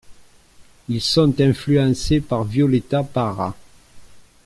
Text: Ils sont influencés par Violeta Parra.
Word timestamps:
Ils 0.89 0.99
sont 0.99 1.39
influencés 1.39 2.21
par 2.21 2.43
Violeta 2.43 3.03
Parra. 3.03 3.55